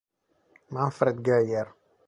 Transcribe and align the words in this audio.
Manfred 0.73 1.21
Geyer 1.21 1.69